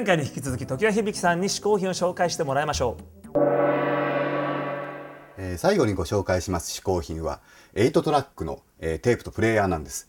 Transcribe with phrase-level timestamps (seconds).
[0.00, 3.38] 前回に引き続き時は響さんに試行品を紹介してもらいましょう、
[5.36, 7.42] えー、最後にご紹介します試行品は
[7.74, 10.08] 8トラックの、えー、テープとプレイヤーなんです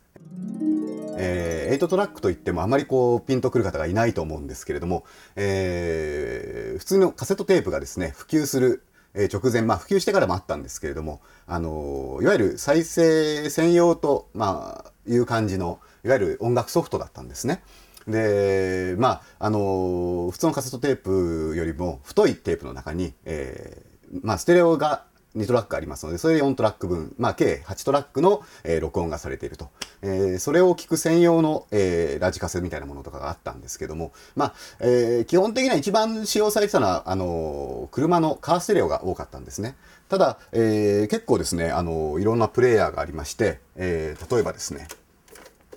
[1.18, 5.04] えー、8トラックといってもあまりこうピンとくる方がいないと思うんですけれども、
[5.36, 8.84] えー、普通のカセットテープがですね普及する
[9.14, 17.62] 直前、まあ、普及してからもあったんですけれども、あのいわゆる再生専用と、まあ、いう感じのいわゆる音楽ソフトだったんですね。
[18.08, 23.92] でまああの普通のカセットテープよりも太いテープの中に、えー
[24.24, 25.06] まあ、ステレオが
[25.36, 29.70] 2トラックありますのでそれで4トラック分、まあ、計8トラックの、えー、録音がされていると、
[30.02, 39.76] えー、それを聞く専用の、えー、ラジカセみたいなものとかがあったんですけども、まあえー、基本的には一番使用されてたのはあの車のカーステレオが多かったんですね。
[40.10, 44.90] ただ、えー、結構ですねあのいろんなプレイヤーがありまして、えー、例えばですね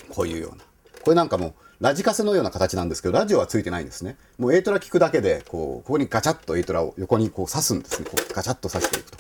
[0.08, 0.64] こういうような
[1.02, 1.54] これなんかも
[1.84, 4.16] ラジカセのような形なんですけどラジオはついてないんですね。
[4.38, 8.08] もう A トラ聞くだけでこうここにガチャッと A トラを横にこう刺すんですね。
[8.10, 9.18] こうガチャッと刺していくと。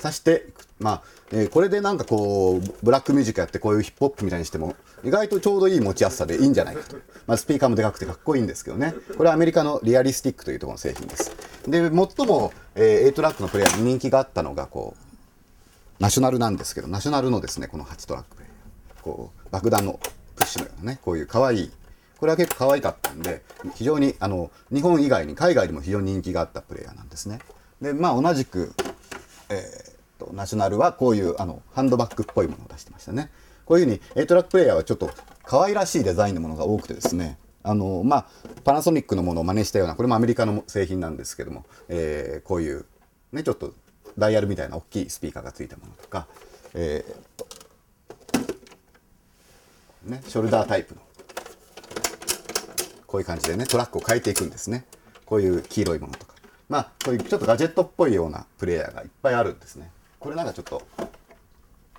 [0.00, 0.64] 刺していく。
[0.80, 8.94] まあ、えー、これでなんかこうブラックミュージックやってこういうヒップホップみたいにしても意外とちょうどいい持ちやすさでいいんじゃないかと、まあ、スピーカーもでかくてかっこいいんですけどね。
[9.18, 11.36] これはアメリカのリアリスティックというところの製品です。
[11.68, 11.92] で最
[12.26, 18.36] も、えー、A トラックのプレイヤーに人気があったのがこうナショナルなんですけどナショナルのですねこの8トラック
[19.02, 20.00] こう爆弾の
[20.36, 21.70] プッシュのようなねこういう可愛い
[22.18, 23.42] これは結構可愛かったんで
[23.74, 27.40] 非常にあの日本以外に海外でも非常に人気があったプレイヤーなんですね。
[27.80, 28.72] でまあ同じく、
[29.50, 33.30] えー、とナショナルはこういうあのハンドバッグっぽいものを出してましたね。
[33.64, 35.10] こういうふうに A トラックプレイヤーはちょっと
[35.42, 37.38] 可愛らしいデザインのものが多くてですね。
[37.62, 38.26] あのまあ
[38.64, 42.86] パナソニックのものを真似したようなこれもアメリカの製品なんですけども、えー、こういう
[43.32, 43.74] ねちょっと
[44.16, 46.26] ダイヤルみたいな大きいスピーカーがついたものとか、
[46.74, 47.46] えーと、
[50.04, 51.00] ね、ショルダータイプの
[53.06, 54.84] こういう感じでねトラックを変えていくんですね。
[55.24, 56.34] こういう黄色いものとか。
[56.68, 59.90] まあこういうちょっとガジェットっぽいようなプレイヤーがいっぱいあるんですね。
[60.18, 60.82] これなんかちょっと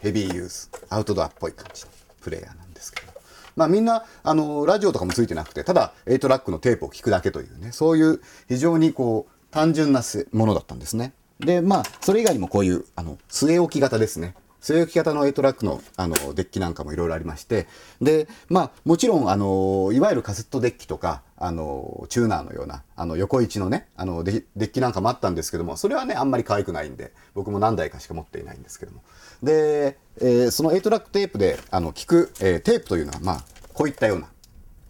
[0.01, 1.91] ヘビーユースアウトドアっぽい感じの
[2.21, 3.11] プレイヤーなんですけど。
[3.55, 11.13] まあみんなあのラジオとかもついてなくてただ8トラックのテープを聞くだけというねそういう非常にこう単純なものだったんですね。
[11.39, 14.35] でまあそれ以外にもこういうあの据え置き型ですね。
[14.61, 17.67] 据え置き型の A トラックのあのデッキなんかもいろいろありまして。
[18.01, 29.01] でまあもちろんあのいわゆるカセットデッキとかあのチューナーのようなあの横位置のねあのデッキなんかもあったんですけどもそれはねあんまり可愛くないんで僕も何台かしか持っていないんですけども。
[29.43, 34.27] で、えー、その A トラックテープであの聞く、えー、テープというのはまあこういったような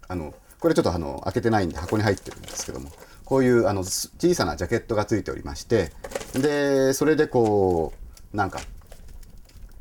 [0.07, 2.89] あのこれちょっとあの開けてないんで箱に入ってるんですけども
[3.25, 5.91] こういうあの小さなジャケットがついておりまして
[6.33, 7.93] でそれでこ
[8.33, 8.59] うなんか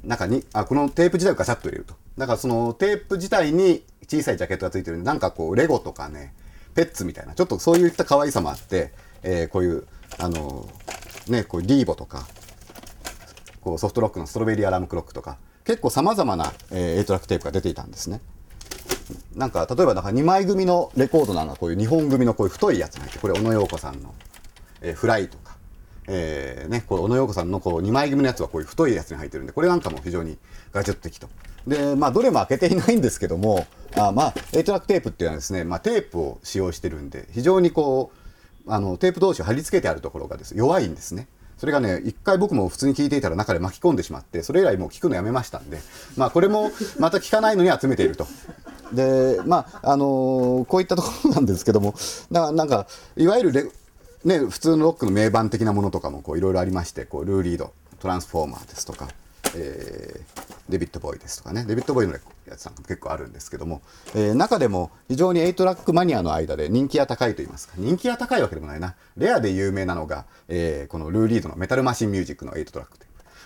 [0.06, 6.32] 中にあこのテープ自体をガチャッと入れるとだからそのテープ自体に小さいジャケットがついてるんでなんかこうレゴとかね
[6.74, 9.86] ペッツみたいなちょっとそういった可愛さもあって、えー、こういう
[10.18, 10.68] あの
[11.28, 12.26] ねこうリーボとか
[13.60, 18.20] こうソフトロックのストロベリーアラームクロックとか結構さまざまな、えー、8トラックテープが出ていたんですね。
[19.34, 24.14] なんか例えばなんか2枚組のレコードなんかこういう2本組のこういう太いやつが入ってこれオノ・ヨーコさんの、
[24.80, 25.55] えー、フライとか、
[26.08, 30.38] えーね、こうオノ・ヨーコさんのこう2枚組のやつはこういう太いやつに入ってるんでこれなんかも非常に
[30.72, 31.28] ガジェット的と。
[31.66, 38.12] でまあどれも開けていないんですけどもあまあ8トラックテープっていうのはですね、まあ、テープを使用してるんで非常にこ
[38.66, 41.26] うあのテープ同士を貼り付けてあるところがです弱いんですね。
[41.56, 45.78] それがね一回僕も普通に聞いていたら中で巻き込んでしまってそれ以来もう聞くのやめましたんで
[46.16, 48.26] まあこれもまた聞かないのに集めていると
[48.92, 51.94] でまああのー、こういったところなんですけども
[52.30, 53.70] ななんかいわゆるレ、
[54.26, 59.08] ね、普通のロックの名盤的なものとかもいろいろありましてこうルーリードトランスフォーマーですとか、
[59.54, 61.64] えー、デビッド・ボーイですとかね。
[61.64, 63.82] デビッド・ボーイのやつなんかも結構あるんですけども、
[64.16, 68.96] えー、中でも非常に8トラックマニアの間で人気が高いと言いますか人気が高いわけでもないな。
[69.16, 72.98] レアで有名なのが、えー、このルーリードのメタルマシンミュージックの8トラック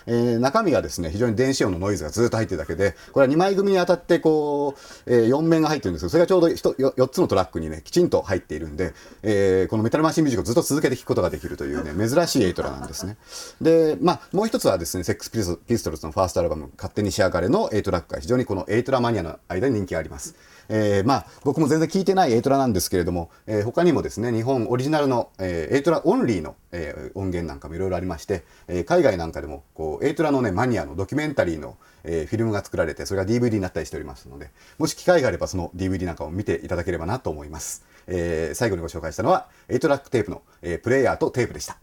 [0.05, 4.75] えー、中身がですね、非常に電子音のノイズがずっと入ってるだけで、これは2枚組にわたってこ
[5.05, 8.93] う、えー、4面が入ってるんですけど、それがちょうど 4, つのトラックにね、きちんと入っているんで、
[9.23, 13.17] えー、このメタルマシンミュージックをずっと続けて聴くことができるというね、珍しいエイトラなんですね。
[13.61, 20.35] で、まあ、もう一つはですね、セックスピストルズのファーストアルバム、勝手にしやがれのエイトラックが非常にこのエイトラマニアの間に人気があります。
[20.73, 37.85] えー、まあ、僕も全然聞いてないエイトラなんですけれども、えー、他にもですね、日本オリジナルの、えー、エイトラオンリーの、えー、音源なんかもいろいろありまして、えー、海外なんかでも、こう、エイトラのね、マニアのドキュメンタリーの、えー、フィルムが作られて、それが DVD になったりしておりますので、もし機会があればその DVD なんかを見ていただければなと思います。
[38.07, 41.77] えー、最後にご紹介したのは、エイトラックテープの、えー、プレイヤーとテープでした。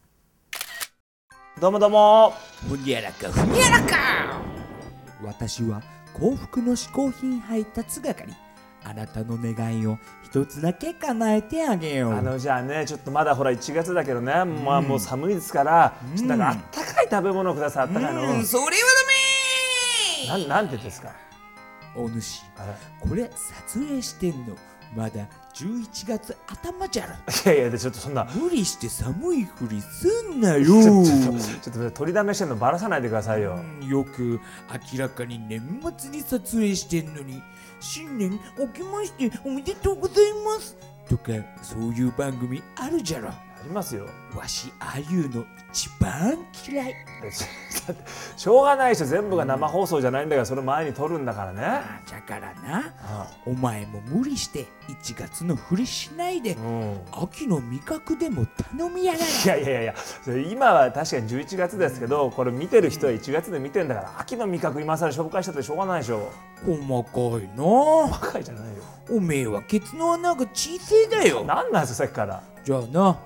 [1.61, 2.32] どうもどうも。
[2.67, 4.41] ふにゃらかふにゃらか
[5.23, 5.82] 私は
[6.14, 8.48] 幸福の嗜好品配達係
[8.85, 12.13] あなたの願いを一つだけ叶えてあげよう。
[12.13, 18.45] あのじゃあねちょっとまだほら1月だけどね、まあもう寒いですから、ちょっとなんかあったかい食べ物くださいあったかいの、うん。
[18.45, 18.71] それは
[20.29, 21.11] ダメなんなんてですか？
[21.97, 23.09] お主はい。
[23.09, 23.31] これ
[23.69, 24.57] 撮影してんの。
[24.97, 25.27] まだ
[25.58, 27.14] 11月頭じゃろ。
[27.14, 28.25] いやいやでちょっとそんな。
[28.34, 30.64] 無理して寒いふりすんなよ。
[30.64, 34.40] ち ょちょっと取りだめしてんのバラさないでくださいよ、うんよく
[34.93, 37.43] 明らかに年末に撮影してんのに
[37.81, 40.76] 新年明けましておめでとうございます
[41.08, 41.32] とか
[41.62, 44.06] そういう番組あるじゃろありますよ。
[44.37, 46.38] わしああいうの一番
[46.69, 46.94] 嫌い。
[48.37, 51.62] しょうがないでしょ全部が生放送じゃないんだからその前に撮るんだからね。
[51.64, 57.00] あじゃからなあお前も無理して1月のふりしないでうん。
[57.12, 58.46] 秋の味覚でも
[58.76, 59.25] 頼みやがれ。
[59.60, 59.94] いやいやいや
[60.50, 66.31] 今は確かに11月ですけどこれ見てる人は1月で見てんだから秋の味覚今更紹介したってしょうがないでしょ。
[66.64, 68.10] 細かいな。
[68.10, 68.82] バカじゃないよ。
[69.10, 71.44] おめえはケツの穴が小せえだよ。
[71.44, 72.43] なんなんですかさっきから。
[72.64, 73.19] じゃあな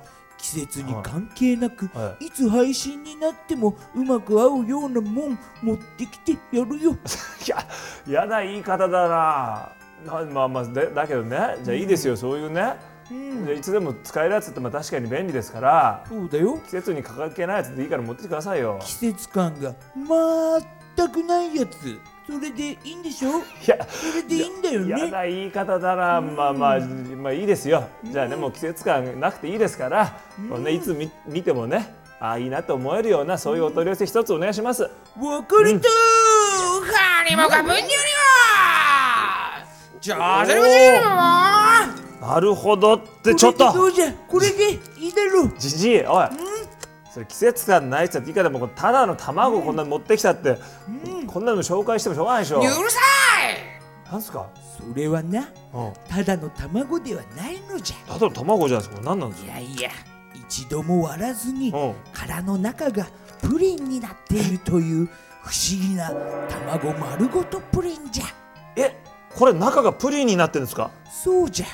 [0.42, 2.28] 季節に関係なく、、はい。
[2.28, 6.96] つ配信になってもうまく合うようなもん持ってきてやるよ。
[7.46, 7.64] いや
[8.04, 9.72] 嫌な言い方だな。
[10.04, 11.58] なまあまあでだけどね。
[11.62, 12.74] じゃあいいですよ、そういうね、
[13.08, 13.46] うん。
[13.46, 16.04] でいつでも使えるやつってまあ確かに便利ですから。
[16.08, 16.58] そうだよ。
[16.64, 18.80] 季節に関係ないやつでいいから持ってきてくださいよ。
[18.82, 19.72] 季節感が
[20.96, 21.98] 全くないやつ。
[22.24, 23.30] それでいいんでしょ？
[23.30, 23.32] い
[23.66, 27.88] やそれでいいんだよ嫌ねな言い方だな、まあまあ、まあいいですよ。
[28.04, 34.82] じゃあね、もう季節感なくていいですから、これね、いつ見見てもね、ああ、いいなと思えるような、そういうお取り寄せ一つお願いします。
[34.82, 34.90] わ
[35.42, 39.66] かるとカニもかぶんにゃりは
[40.00, 44.12] じゃあそれもなるほどって、ちょっと、どうじゃ？
[44.28, 45.52] これでいいだろう。
[45.58, 46.28] じじい、おい。
[47.12, 50.58] それ季節感ないっつっていいからもうただの卵こんなの持ってきたって、
[51.26, 52.60] こんなの紹介してもしょうがないでしょ。
[52.60, 52.98] うるさ
[54.10, 54.48] なんすか？
[54.54, 55.92] いそれはなうん。
[56.08, 59.04] ただの卵ではないのじゃただの卵じゃないですか。
[59.04, 59.58] 何なんですか？
[59.58, 59.90] いやいや
[60.34, 63.06] 一度も割らずにうん殻の中が
[63.42, 65.06] プリンになっているという
[65.42, 66.10] 不思議な
[66.48, 68.24] 卵丸ごとプリンじゃ
[68.76, 68.96] え、
[69.34, 70.90] これ中がプリンになってるんですか？
[71.10, 71.66] そうじゃ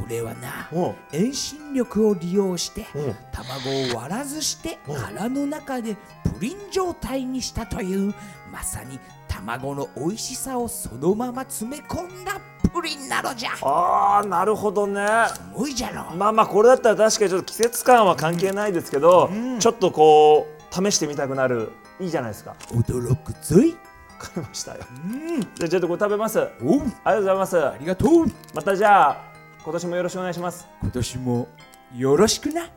[0.00, 0.80] これはなう。
[0.80, 0.94] ん。
[1.12, 3.10] 遠心力を利用してう。
[3.10, 3.16] ん。
[3.32, 4.92] 卵を割らずしてう。
[4.92, 5.96] ん殻の中で
[6.34, 8.14] プリン状態にしたという
[8.52, 8.98] まさに
[9.28, 12.40] 卵の美味しさをそのまま詰め込んだ
[12.72, 13.50] プリンなのじゃ。
[13.62, 15.06] ああ、なるほどね。
[15.28, 16.14] すごいじゃろ。
[16.14, 21.70] まあまあこれだったら確かにちょっと季節感は関係ないですけど、ちょっとこう試してみたくなる
[22.00, 22.50] いいじゃないですか。
[22.50, 23.76] わ驚くぞい。
[24.18, 24.80] かりましたよ。
[25.04, 25.06] う
[25.38, 25.40] ん。
[25.40, 26.40] じゃあちょっとこれ食べます。
[26.40, 27.64] ありがとうございます。
[27.66, 28.26] ありがとう。
[28.54, 29.35] またじゃあ
[29.66, 30.64] 今年もよろしくお願いします。
[30.80, 31.48] 今年も
[31.96, 32.70] よろしくな。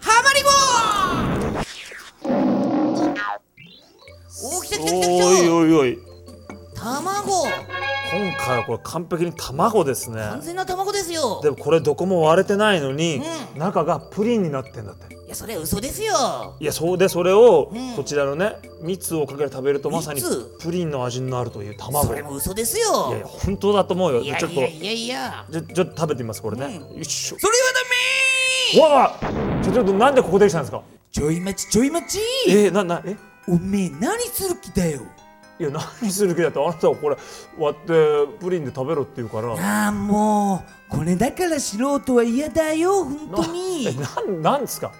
[0.00, 0.48] ハマり棒
[4.58, 5.96] お来た来た来た来おいおいおい。
[6.74, 7.44] た卵。
[7.44, 10.16] 今回はこれ完璧に卵ですね。
[10.16, 11.40] 完全な卵ですよ。
[11.40, 13.22] でもこれどこも割れてないのに、
[13.54, 15.14] う中がプリンになってんだって。
[15.14, 16.56] いやそれ嘘ですよ。
[16.60, 17.94] いやそうでそれを、うん。
[17.94, 22.04] こちらのね蜜をかけて食べるとまさに蜜プリンの味になるという卵。
[22.06, 24.20] それも嘘ですいよやいや本当だと思うよ。
[24.20, 24.90] いやちょっといやいや。
[24.92, 26.96] いやじゃちょっと食べてみますこれね、うん。
[26.96, 27.38] よいしょ。
[27.38, 27.58] それは
[28.74, 29.18] ダメわ
[29.60, 29.62] あ。
[29.64, 30.82] ちょちょっとなんでここできたんですか？
[31.12, 32.18] ちょい待ちちょい待ち。
[32.48, 33.16] えー、ななえ？
[33.48, 35.02] おめえ何する気だよ。
[35.58, 37.16] いや何する気だってあなたはこれ
[37.58, 37.92] 割って
[38.40, 39.52] プリンで食べろって言うから。
[39.52, 43.86] ああもうこれだから素人は嫌だよ本当に。
[43.88, 44.90] えなんなんですか、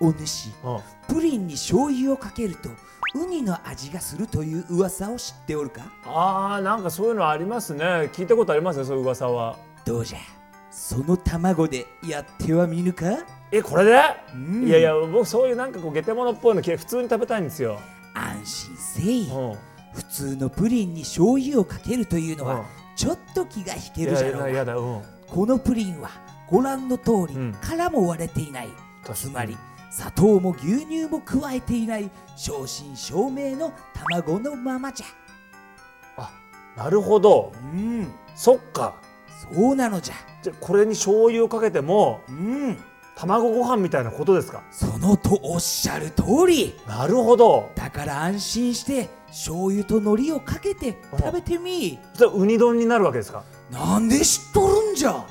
[0.00, 2.70] お主うん、プリンに醤油をかけると
[3.14, 5.82] ウニの味がするという噂を知っておるか？
[6.06, 7.84] あーなんかそういうのありますね。
[8.12, 9.56] 聞いたことありますよそういう噂は。
[9.84, 10.18] どうじゃ？
[10.70, 13.06] その卵でやってはみぬか？
[13.50, 14.00] えこれで、
[14.32, 14.66] うん。
[14.66, 17.80] いやいや僕そういうなんかこうゲテモノっぽいの普通に食べたいんですよ、
[18.14, 19.28] 安心せい。
[19.28, 19.58] うん、
[19.92, 22.50] 普通のプリンに醤油をかけるというのうん。
[22.60, 22.64] は
[22.94, 24.46] ちょっと気が引けるじゃろうが。
[24.48, 25.02] やいやだうん。
[25.26, 26.10] このプリンは
[26.48, 27.56] ご覧の通りうん。
[27.60, 28.68] 殻も割れていない、
[29.12, 29.56] つまり
[29.90, 35.06] 砂糖も牛乳も加えていない正真正銘の卵のままじゃ。
[36.16, 36.30] あ
[36.76, 37.52] なるほど。
[37.74, 38.08] うん。
[38.34, 38.94] そっか。
[39.52, 40.14] そうなのじゃ。
[40.42, 42.78] じゃこれに醤油をかけてもうん。
[43.16, 44.62] 卵ご飯みたいなことですか？
[44.70, 46.74] そのとおっしゃる通り。
[46.86, 47.70] なるほど。
[47.74, 51.98] だから安心して醤油と海苔をかけて食べてみ。
[52.14, 53.44] じゃあウニ丼になるわけですか？
[53.70, 55.26] なんで知っとるんじゃ。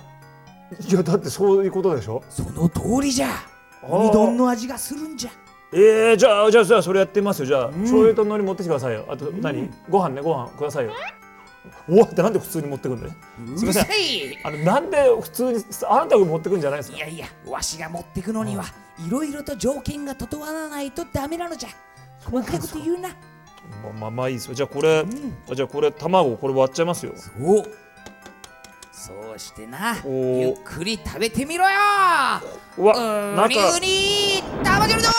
[0.88, 2.22] いやだってそういうことでしょ？
[2.30, 3.30] その通りじゃ
[3.84, 4.02] あー。
[4.02, 5.32] ウニ丼の味がするんじゃ。
[5.72, 7.46] えー、じゃあじゃあじゃあそれやってみますよ。
[7.46, 7.74] じゃあ、ん。
[7.82, 9.06] 醤油と海苔持ってきてくださいよ。
[9.08, 10.94] あと何、ご飯ねご飯くださいよ。
[11.88, 13.16] おってなんで普通に持ってくんのね？
[13.56, 13.84] すいません。
[13.86, 18.66] いあのなんで普通にあなたが持ってくんじゃないですかいやいやわしが持ってくのには
[19.06, 21.70] いろいろと条件が整わないとダメなのじゃ。
[22.26, 23.10] 細かいこと言うな。
[23.10, 24.56] まあまあまあいいですよ。
[24.56, 25.10] じゃあこれ、ん。
[25.54, 27.14] じゃあこれ卵これ割っちゃいますよ。
[27.42, 27.64] お
[29.10, 31.72] そうしてなゆっくり食べてみろよ。
[32.78, 32.96] うわ
[33.46, 35.10] うにうに玉汁だ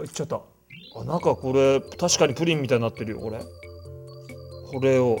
[0.00, 3.38] いっちゃったあなんかこれ確かにプリンみたいになってるよこれ。
[3.38, 5.18] これを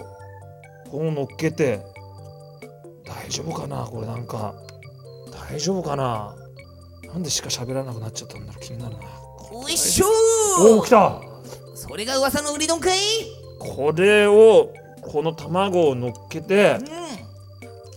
[0.90, 1.80] こう乗っけて。
[3.04, 4.54] 大丈夫かなこれなんか。
[5.50, 6.34] 大丈夫かな。
[7.06, 9.02] なんでしか喋らなくなっちゃったんだろう気になるな。
[9.52, 10.06] おいっしょ
[10.60, 11.22] おお来た。
[11.74, 12.98] それが噂のウニ丼かい？
[13.58, 16.84] これをこの卵を乗っけてう、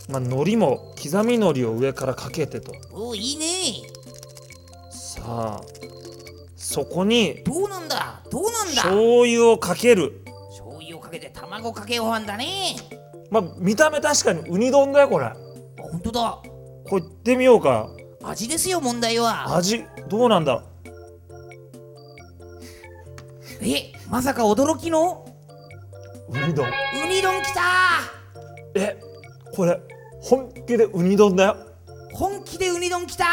[0.09, 2.71] まあ、海苔も刻み海苔を上からかけてと。
[2.71, 3.45] んおいいね。
[4.89, 5.61] さあ
[6.55, 8.21] そこにどうなんだ？
[8.31, 8.81] どうなんだ？
[8.81, 10.23] 醤油をかける。
[10.49, 12.75] 醤油をかけて卵かけご飯だね。
[13.29, 15.25] まあ見た目確かにウニ丼だよこれ。
[15.25, 15.35] あ
[15.77, 16.41] 本当だ。
[16.89, 17.89] これいってみようか。
[18.23, 19.55] 味ですよ問題は。
[19.55, 20.55] 味どうなんだ？
[20.55, 20.63] ろ
[23.61, 25.25] えまさか驚きの？
[26.29, 26.65] うウニ丼。
[26.67, 27.61] ウニ丼きた。
[28.73, 28.99] え
[29.55, 29.79] これ
[30.21, 31.57] 本気でウニ丼だよ。
[32.13, 33.25] 本気でウニ丼きた。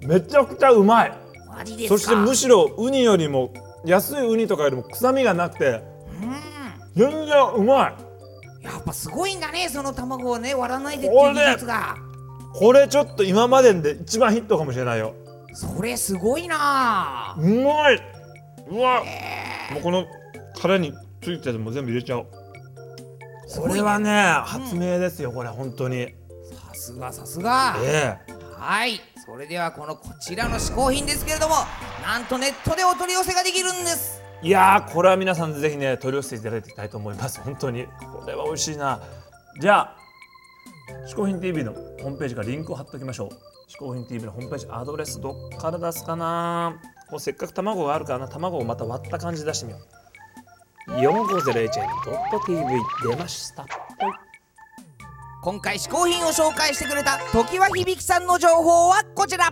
[0.00, 1.12] めちゃくちゃうまい。
[1.48, 1.98] マジですか？
[1.98, 3.52] そしてむしろウニよりも
[3.84, 5.82] 安いウニとかよりも臭みがなくて
[6.22, 6.40] うん。
[6.94, 7.94] 全然うまい。
[8.64, 10.54] やっぱすごいんだねその卵をね。
[10.54, 11.96] 割らないでっていう技術が。
[12.54, 15.14] これちょっと今までで一番ヒットかもしれないよ。
[15.52, 17.36] それすごいな。
[17.38, 18.00] うまい。
[18.70, 19.02] うわ。
[19.72, 20.06] もうこの
[20.60, 22.26] 殻についてるのも全部入れちゃおう
[23.56, 24.10] これはね
[24.44, 26.14] 発明ですよこれ本当に。
[26.68, 27.76] さすがさすが。
[27.80, 28.32] ええ。
[28.58, 29.00] はい。
[29.24, 31.54] それではこのこちらの試行品ですけれども
[32.02, 34.22] なんとネットでお取り寄せができるんです。
[34.42, 37.40] いやーこれは皆さんぜひね取り寄せていただきたいと思います。
[37.40, 37.86] 本当に。
[38.12, 39.00] これは美味しいな。
[39.60, 39.96] じゃあ
[41.08, 43.28] 「嗜好品 TV」のホームページからリンクを貼っておきましょう
[43.72, 46.74] 「嗜好品 TV」のホームページアドレスどっから出すかな。
[47.08, 48.28] こうせっかく卵があるからな。
[48.28, 50.03] 卵をまた割った感じで出してみよう
[50.88, 53.62] 450HN.tv 出ました。
[53.62, 53.70] はい
[55.44, 59.50] 今回試行品を紹介してくれた常盤響さんの情報はこちら。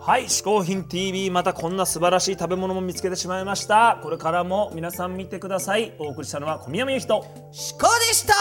[0.00, 4.00] はい、嗜好品 TV またこんな素晴らしい食べ物も見つけてしまいました。
[4.02, 5.92] これからも皆さん見てください。
[6.00, 7.24] お送りしたのは小宮山由紀と。
[7.52, 8.34] シカでした